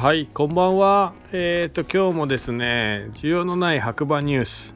[0.00, 1.12] はいこんばんは。
[1.30, 4.72] えっ、ー、と今日もですね需要のない白馬ニュース、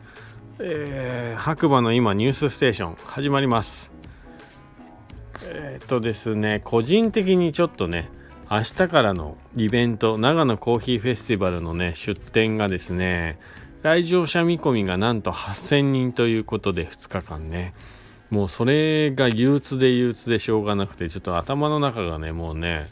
[0.58, 3.90] えー、白馬の今ニュースステーション始まります。
[5.46, 8.10] えっ、ー、とですね個人的にちょっとね
[8.50, 13.38] 明日からのイベント長野コーヒーフェスティバルのね出店がですね
[13.80, 17.72] 来場者見込みがなんと8000人ということで2日間ね。
[18.28, 22.90] もうそれが憂鬱で憂鬱でしょうがなくてちょっと頭の中がねもうね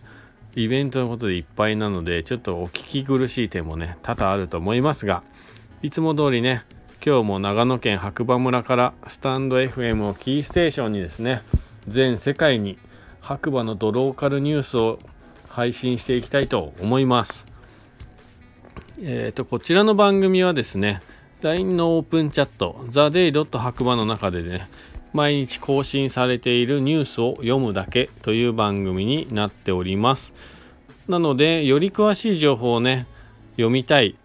[0.55, 5.23] イベントのことでいっぱいなのでちょっとお聞き苦しい点もね多々あると思いますが
[5.83, 6.65] いつも通りね
[7.05, 11.43] 今日も長野県白馬村からスタンド FM をキーステーションにですね
[11.89, 12.79] 全世界に
[13.21, 14.99] 白馬のドローカルニュースを
[15.49, 17.47] 配信していきたいと思います。
[19.01, 21.03] えっ、ー、とこちらの番組はですね
[21.41, 23.59] LINE のオープンチャット TheDay.
[23.59, 24.69] 白馬の中でね
[25.13, 30.33] 毎日更新されているニュースを読むだけという番組になっております。
[31.09, 33.07] なので、より詳しい情報をね、
[33.57, 34.17] 読みたい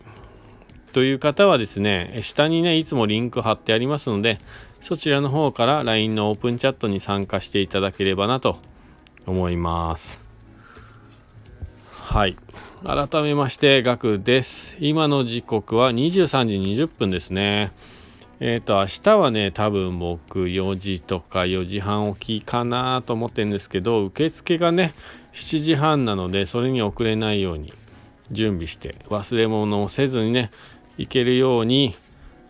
[0.94, 4.40] という方はですね、下にね、いつもリンク貼ってありますので、
[4.82, 8.58] そちらの方から LINE のオープンチャットに参加していただければなと
[9.26, 10.24] 思います。
[12.02, 12.38] はい。
[12.86, 14.78] 改めまして、ガクです。
[14.80, 17.74] 今の時刻は23時20分ですね。
[18.40, 24.94] えっ、ー、と、明日はね、多分僕4時とか4時半起きかなと思ってるんですけど、受付がね、
[25.34, 27.74] 7時半なので、それに遅れないように
[28.32, 30.52] 準備して、忘れ物をせずにね、
[30.98, 31.96] 行けるように、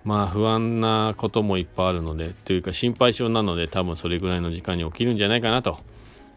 [0.04, 5.80] まあ不安なこともいっぱいあるので、というか心配性なので、多分それぐらいの時間に起きるんじゃないかなと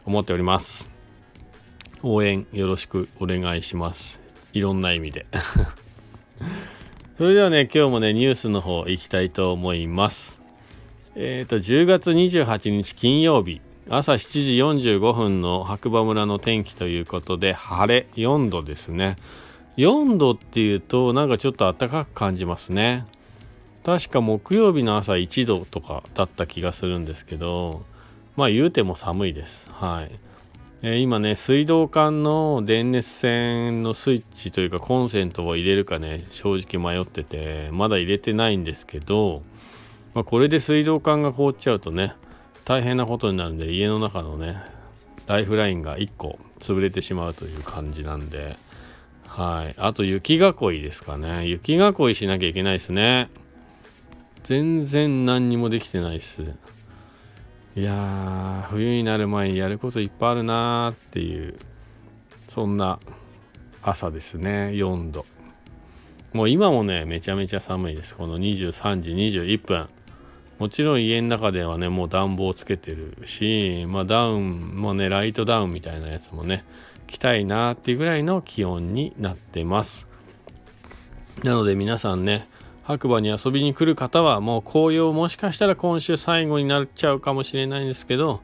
[0.04, 0.88] 思っております。
[2.02, 4.20] 応援よろしくお願いします。
[4.52, 5.26] いろんな意味で。
[7.20, 10.40] それではね、今日もね、ニュースの方行きたいと思います。
[11.16, 19.18] えっ、ー、と、10月28日金曜日、朝7時45分の白馬村の天気ということで、晴れ4度ですね。
[19.76, 23.04] 4度っていうと、なんかちょっと暖かく感じますね。
[23.84, 27.82] 確か木曜日の朝1度とかだった気がするんですけど、
[28.34, 29.68] まあ言うても寒いです。
[29.70, 30.29] はい。
[30.82, 39.42] えー、今ね、水道管の電熱線のスイッチというかコンセントを入れるかね、正直迷ってて、まだ入れてないんですけど、
[40.14, 42.14] まあ、これで水道管が凍っちゃうとね、
[42.64, 44.56] 大変なことになるんで、家の中のね、
[45.26, 48.56] ライフラインが1個潰れてしまうという感じなんで、
[49.26, 49.74] はい。
[49.76, 51.46] あと雪囲いですかね。
[51.46, 53.28] 雪囲いしなきゃいけないですね。
[54.44, 56.42] 全然何にもできてないです。
[57.76, 61.54] いやー、冬になる前にやることいっぱいあるなーっていう、
[62.48, 62.98] そんな
[63.80, 65.24] 朝ですね、4度。
[66.32, 68.16] もう今もね、めちゃめちゃ寒いです。
[68.16, 69.88] この23時21分。
[70.58, 76.64] もちろん家の中ではね、もう暖房つけてるし、まあダウンもね、ライトダウンみたいなやつもね、
[77.06, 80.08] 着たいなーっていうぐらいの気温になってます。
[81.44, 82.48] なので皆さんね、
[82.90, 88.40] 白馬に遊びに来る方はもう紅葉もしかしたら今週最後になっちゃうかもしれないんですけど、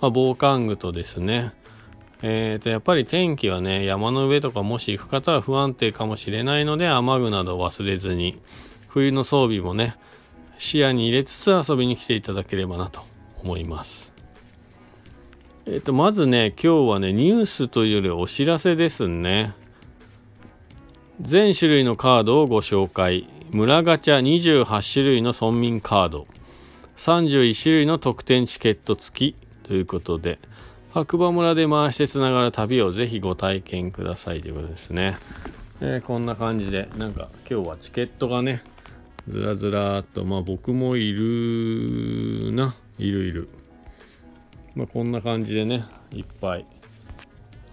[0.00, 1.52] まあ、防寒具とですね、
[2.22, 8.40] えー、とやっぱり天気はね山の上とかもし行く方は不安定かもしれないので雨具など忘れずに
[8.88, 9.96] 冬の装備もね
[10.56, 13.02] 視野に入れつつ遊びに来ていただければなと
[13.42, 14.14] 思います。
[15.66, 19.54] えっ、とまずね今日はねニュースというよりお知らせですね。
[21.20, 26.26] 全種類のカードをご紹介村ガチャ28種類の村民カード。
[26.96, 29.36] 31種類の特典チケット付き。
[29.70, 30.40] ということで
[30.92, 35.16] 白馬村で回してつながる旅をぜひご体験くださいということですね、
[35.80, 38.62] えー、こんな感じでなんか今日はチケットがね
[39.28, 42.74] ずらずらっとまあ僕もいるな。
[42.98, 43.48] いるいる。
[44.74, 46.66] まあこんな感じでねいっぱい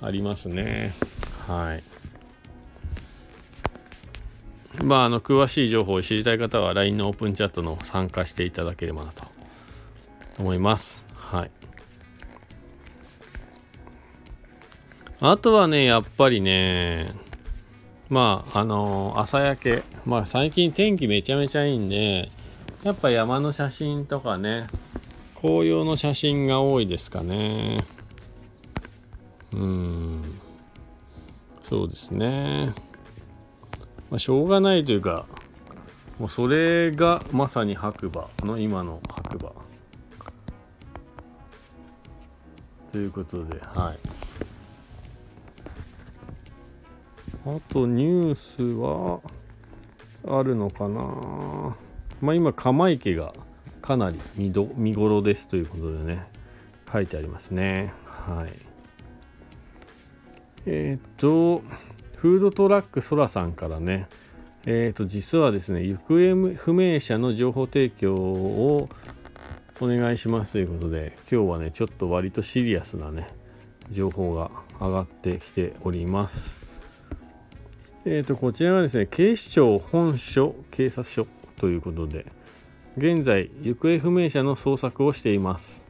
[0.02, 0.94] ありますね。
[1.48, 1.84] はい。
[4.84, 9.24] まあ、あの詳しい情報を知りたい方は LINE のオープンチャットの参加していただければなと
[10.40, 11.06] 思います。
[11.16, 11.52] はい。
[15.20, 17.08] あとはね、やっぱりね、
[18.09, 22.30] まあ、あのー、朝焼け、まあ最近天気めちゃめちゃいいんで、
[22.84, 24.68] やっぱ山の写真とかね、
[25.41, 27.84] 紅葉の写真が多いですかね。
[29.52, 30.40] うん。
[31.64, 32.73] そうですね。
[34.09, 35.26] まあ、しょうがないというか
[36.20, 39.52] もうそれがまさに白馬の今の白馬。
[42.92, 44.00] ということではい。
[47.46, 49.20] あとニュースは
[50.28, 51.76] あるのかな。
[52.22, 53.34] まあ今釜池が
[53.82, 56.28] かなり見ど見頃ですということでね
[56.92, 57.94] 書いてありますね。
[58.06, 58.50] はい。
[60.66, 61.62] えー、っと
[62.17, 64.08] フードトラックそらさんからね
[64.69, 68.90] えー、と実はですね行方不明者の情報提供を
[69.79, 73.29] お願いしますということで今日はねちょっと割とシリアスなね
[73.90, 76.59] 情報が上がってきております。
[78.03, 81.28] えー、とこちらはですね警視庁本署警察署
[81.59, 82.25] ということで
[82.97, 85.87] 現在行方不明者の捜索をしています。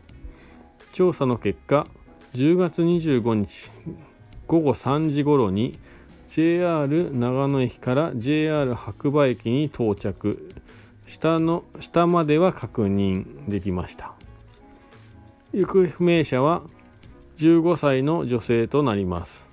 [0.92, 1.88] 調査の結果
[2.34, 3.72] 10月25日
[4.46, 5.80] 午後3時頃に
[6.28, 10.54] JR 長野駅から JR 白馬駅に到着。
[11.06, 14.14] 下の下までは確認できました。
[15.54, 16.64] 行方不明者は
[17.38, 19.50] 15歳の女性となります。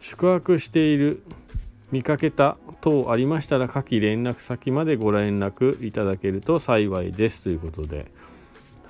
[0.00, 1.22] 宿泊している
[1.92, 7.44] 見かけた等ありましたら下記連絡先までご連絡いただけると幸いです。
[7.44, 8.10] ということで。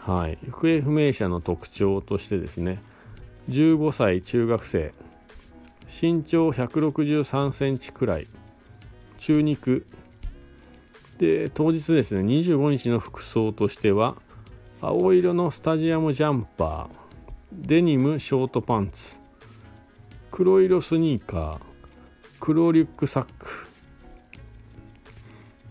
[0.00, 0.38] はい。
[0.46, 2.80] 行方不明者の特徴としてですね。
[3.50, 4.94] 15歳中学生。
[5.88, 8.28] 身長163センチくらい。
[9.16, 9.86] 中肉。
[11.18, 14.14] で当日ですね25日の服装としては
[14.80, 16.98] 青色のスタジアムジャンパー。
[17.52, 19.18] デニムショートパンツ。
[20.30, 21.60] 黒色スニーカー。
[22.38, 23.66] 黒リュックサック。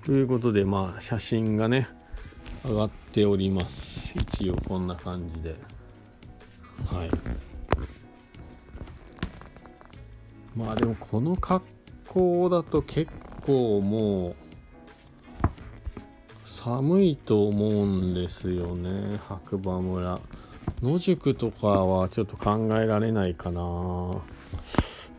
[0.05, 1.87] ということでまあ写真がね
[2.65, 4.17] 上がっております。
[4.17, 5.55] 一応こんな感じで。
[6.87, 7.56] はい。
[10.57, 11.65] まあでもこの格
[12.07, 13.12] 好だと結
[13.45, 14.36] 構もう
[16.44, 20.19] 寒いと思うんですよね白馬村。
[20.81, 23.62] 野宿とかはちょっと考えられないかな。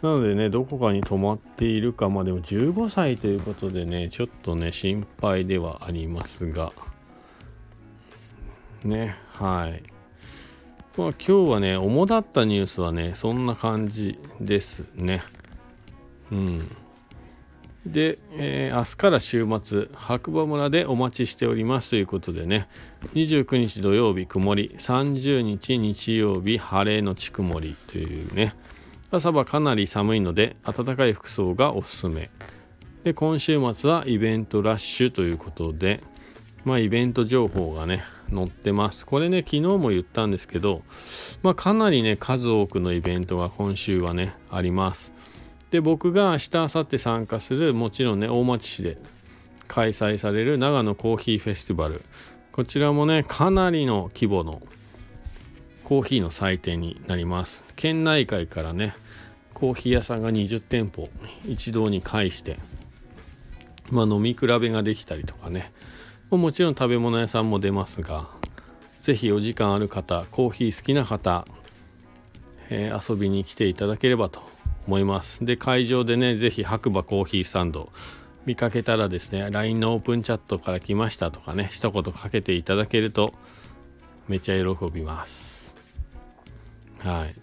[0.02, 6.72] なのでねどこかに泊まっているかまあでも15歳ということでねちょっとね心配ではありますが。
[8.82, 9.97] ねはい。
[10.98, 15.22] まあ、今日はね、主だったニュースはね、そんな感じですね。
[16.32, 16.76] うん。
[17.86, 22.66] で、えー、明日から週末、白馬村でお待ちしておりますということでね、
[23.14, 28.56] 29日土曜日曇り、30日日曜日晴れのち曇りというね、
[29.12, 32.28] 朝はかなり寒いので、暖かい服装がおすすめ。
[33.04, 36.02] で、今週末はイベントラッシュということで、
[36.64, 38.02] まあイベント情報がね、
[38.32, 39.06] 載ってます。
[39.06, 40.82] これね、昨日も言ったんですけど、
[41.42, 45.12] まあ、かなりね、数多くのイベントが今週はね、あります。
[45.70, 48.98] で、僕が明日、明後日参加する、もちろんね、大町市で
[49.66, 52.02] 開催される長野コーヒーフェスティバル。
[52.52, 54.62] こちらもね、かなりの規模の
[55.84, 57.62] コーヒーの祭典になります。
[57.76, 58.94] 県内外からね、
[59.54, 61.08] コーヒー屋さんが20店舗
[61.46, 62.58] 一堂に会して、
[63.90, 65.72] まあ、飲み比べができたりとかね、
[66.36, 68.28] もちろん食べ物屋さんも出ますが、
[69.00, 71.46] ぜひお時間ある方、コーヒー好きな方、
[72.68, 74.42] えー、遊びに来ていただければと
[74.86, 75.42] 思います。
[75.44, 77.90] で、会場でね、ぜひ白馬コーヒーサンド
[78.44, 83.32] 見かけたらですね、LINE のオープンチャットから来ましたとかね、一言かけていただけると
[84.28, 85.74] めっちゃ喜びます。
[86.98, 87.34] はい。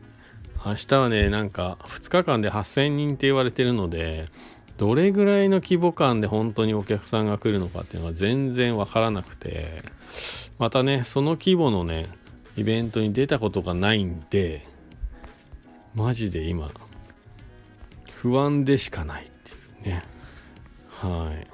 [0.66, 4.28] 明日はね、なんか2日間で8000人って言われてるので、
[4.78, 9.84] どれぐらいの規模感で本当にお客さんが来るのかっていうのは全然わからなくて、
[10.60, 12.10] またね、その規模のね、
[12.58, 14.66] イベントに出たことがないんで、
[15.94, 16.70] マジで今、
[18.12, 20.04] 不安でしかないっていうね。
[20.90, 21.48] はい。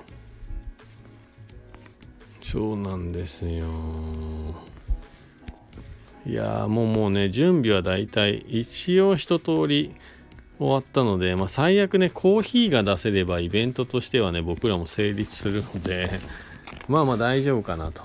[2.43, 3.65] そうなんですよ。
[6.25, 9.95] いやもうもうね、準備はだいたい一応一通り
[10.61, 16.19] 終わったので、まあ、最悪ね、コーヒーが出せればイベントとしてはね、僕らも成立するので、
[16.87, 18.03] まあまあ大丈夫かなと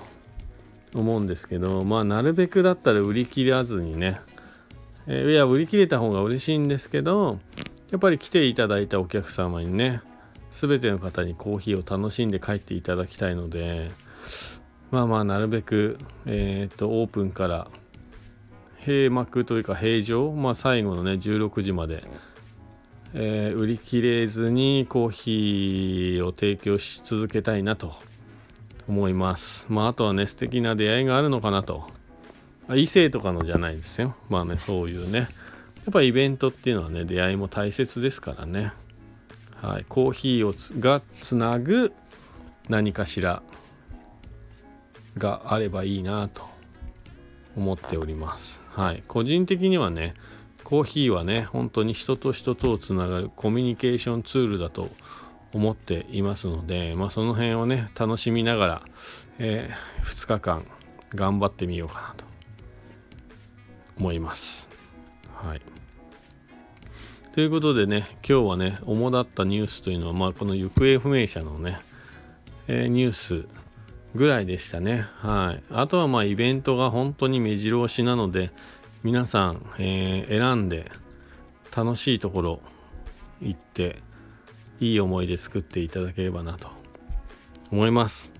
[0.95, 4.21] 思うんですけど、まあなるべくだったら売り切らずにね、
[5.05, 7.37] えー、いや、売り切れた方が嬉しいんですけど、
[7.91, 10.01] やっぱり来ていただいたお客様にね、
[10.51, 13.91] 全ての方にコーヒーを楽しんで帰っていただきたいので、
[14.89, 17.67] まあまあなるべく、えっ、と、オープンから
[18.83, 22.03] 閉幕というか閉場、まあ最後のね、16時まで、
[23.13, 27.95] えー、売り切れずにコーヒーを提供し続けたいなと
[28.87, 29.65] 思います。
[29.69, 31.89] まあ、あとはね、素敵な出会いがあるのかなと。
[32.75, 34.15] 異性とかのじゃないですよ。
[34.29, 35.19] まあね、そういうね。
[35.19, 35.25] や
[35.89, 38.73] っぱイベントっていうのはね、出会いも大切ですからね。
[39.61, 39.85] はい。
[39.87, 41.93] コーヒーをがつなぐ
[42.67, 43.41] 何かしら
[45.17, 46.43] があればいいなと
[47.55, 48.59] 思っております。
[48.71, 49.03] はい。
[49.07, 50.13] 個人的にはね、
[50.67, 54.89] コーヒーはね、本当に人と人とをつながるコミュニケーションツールだと
[55.53, 58.81] 思っていますので、まあ、その辺をね、楽しみながら、
[59.39, 60.65] えー、2日間
[61.15, 62.25] 頑張ってみようかなと
[63.97, 64.67] 思います。
[65.35, 65.61] はい。
[67.31, 71.79] ということでね、今日はね、主だったニュースというのは、まあ、この行方不明者のね、
[72.67, 73.47] えー、ニュース
[74.15, 75.05] ぐらいでしたね。
[75.21, 75.63] はい。
[75.71, 78.51] あとはまあイベントが本当に目白押しなので、
[79.03, 80.91] 皆さん、えー、選んで
[81.75, 82.59] 楽しいところ
[83.41, 84.01] 行って、
[84.79, 86.69] いい思い出作っていただければなと
[87.71, 88.33] 思います。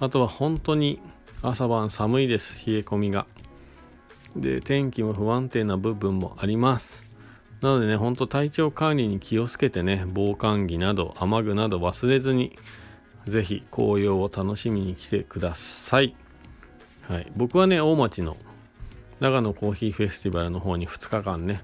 [0.00, 1.00] あとは本当に
[1.42, 2.54] 朝晩寒いです。
[2.66, 3.26] 冷え込みが。
[4.36, 7.04] で、天気も不安定な部分もあります。
[7.60, 12.56] なのでね、ほんと体調管理に気をつけてね、防寒着など雨具など忘れずに
[13.28, 16.14] ぜひ紅葉を楽しみに来てください。
[17.08, 18.36] はい、僕はね、大町の
[19.22, 21.62] 長野コーヒーフェスティバルの方に2日間ね、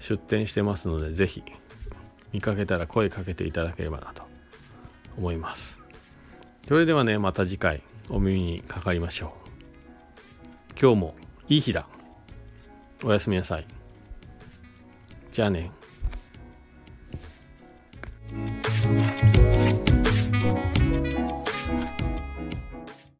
[0.00, 1.44] 出店してますので、是非
[2.32, 4.24] 見かけたら声かけていただければなと
[5.16, 5.78] 思います。
[6.66, 9.30] それではね、また次回お耳にかかりましょう。
[10.80, 11.14] 今日も
[11.48, 11.86] いい日だ。
[13.04, 13.66] おやすみなさい。
[15.30, 15.70] じゃあね。